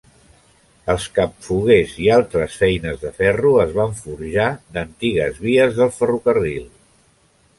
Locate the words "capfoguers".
1.17-1.91